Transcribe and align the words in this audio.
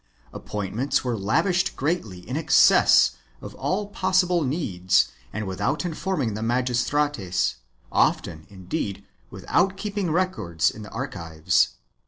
Appointments 0.33 1.03
were 1.03 1.15
lavished 1.15 1.75
greatly 1.75 2.27
in 2.27 2.35
excess 2.35 3.17
of 3.39 3.53
all 3.53 3.85
possible 3.85 4.43
needs 4.43 5.09
and 5.31 5.45
without 5.45 5.85
informing 5.85 6.33
the 6.33 6.41
magistrates— 6.41 7.57
often, 7.91 8.47
indeed, 8.49 9.05
without 9.29 9.77
keeping 9.77 10.09
records 10.09 10.71
in 10.71 10.81
the 10.81 10.89
archives. 10.89 11.75